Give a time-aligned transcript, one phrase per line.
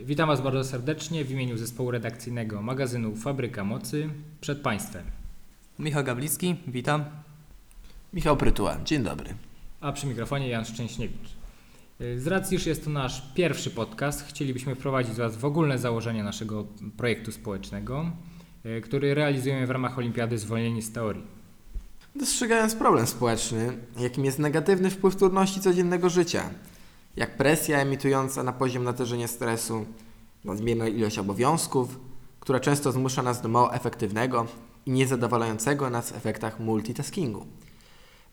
[0.00, 4.08] Witam Was bardzo serdecznie w imieniu zespołu redakcyjnego magazynu Fabryka Mocy
[4.40, 5.04] przed Państwem.
[5.78, 7.04] Michał Gawlicki, witam.
[8.12, 9.34] Michał Prytuła, dzień dobry.
[9.80, 11.28] A przy mikrofonie Jan Szczęśniewicz.
[12.16, 16.66] Z racji, iż jest to nasz pierwszy podcast, chcielibyśmy wprowadzić Was w ogólne założenia naszego
[16.96, 18.10] projektu społecznego,
[18.64, 21.24] e, który realizujemy w ramach Olimpiady Zwolnieni z Teorii.
[22.16, 26.50] Dostrzegając problem społeczny, jakim jest negatywny wpływ trudności codziennego życia,
[27.16, 29.86] jak presja emitująca na poziom natężenia stresu,
[30.44, 32.00] nadmierna ilość obowiązków,
[32.40, 34.46] która często zmusza nas do mało efektywnego
[34.86, 37.46] i niezadowalającego nas w efektach multitaskingu.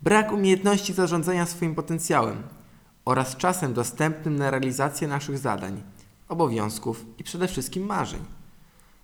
[0.02, 2.44] Brak umiejętności zarządzania swoim potencjałem
[3.06, 5.84] oraz czasem dostępnym na realizację naszych zadań,
[6.30, 8.26] obowiązków i przede wszystkim marzeń.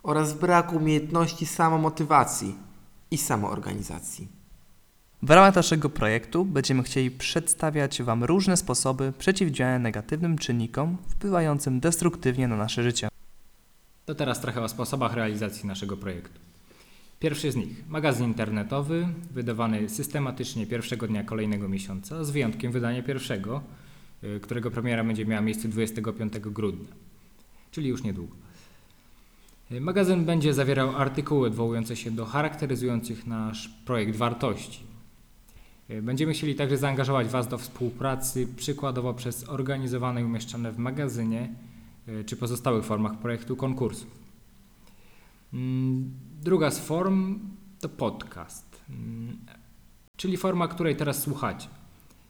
[0.04, 2.56] Oraz brak umiejętności samomotywacji
[3.12, 4.28] i samoorganizacji.
[5.24, 12.48] W ramach naszego projektu będziemy chcieli przedstawiać Wam różne sposoby przeciwdziałania negatywnym czynnikom wpływającym destruktywnie
[12.48, 13.08] na nasze życie.
[14.06, 16.40] To teraz trochę o sposobach realizacji naszego projektu.
[17.20, 23.62] Pierwszy z nich magazyn internetowy, wydawany systematycznie pierwszego dnia kolejnego miesiąca, z wyjątkiem wydania pierwszego,
[24.24, 26.90] y, którego premiera będzie miała miejsce 25 grudnia,
[27.72, 28.36] czyli już niedługo.
[29.72, 34.95] Y, Magazyn będzie zawierał artykuły odwołujące się do charakteryzujących nasz projekt wartości.
[35.90, 41.50] Y, Będziemy chcieli także zaangażować Was do współpracy, przykładowo przez organizowane i umieszczane w magazynie
[42.08, 44.12] y, czy pozostałych formach projektu konkursów.
[45.54, 46.12] Mm,
[46.42, 47.40] Druga z form
[47.80, 49.38] to podcast, mm,
[50.18, 51.68] czyli forma, której teraz słuchacie.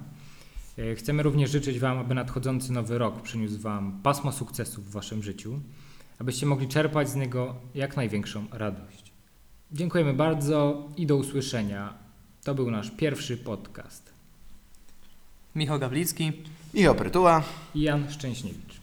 [0.78, 5.22] E, Chcemy również życzyć Wam, aby nadchodzący nowy rok przyniósł Wam pasmo sukcesów w Waszym
[5.22, 5.60] życiu,
[6.18, 9.12] abyście mogli czerpać z niego jak największą radość.
[9.72, 11.94] Dziękujemy bardzo i do usłyszenia.
[12.44, 14.17] To był nasz pierwszy podcast.
[15.58, 16.32] Michał Gawlicki,
[16.74, 17.42] Michał Prytuła.
[17.74, 18.78] I Jan Szczęśniewicz.